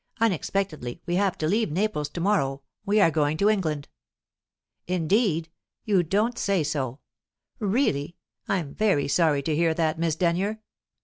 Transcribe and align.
Unexpectedly, 0.19 0.99
we 1.05 1.13
have 1.17 1.37
to 1.37 1.47
leave 1.47 1.71
Naples 1.71 2.09
to 2.09 2.19
morrow; 2.21 2.63
we 2.87 2.99
are 2.99 3.11
going 3.11 3.37
to 3.37 3.49
England." 3.49 3.87
"Indeed? 4.87 5.51
You 5.85 6.01
don't 6.01 6.39
say 6.39 6.63
so! 6.63 7.01
Really, 7.59 8.15
I'm 8.47 8.73
very 8.73 9.07
sorry 9.07 9.43
to 9.43 9.55
hear 9.55 9.75
that, 9.75 9.99
Miss 9.99 10.15
Denyer." 10.15 10.59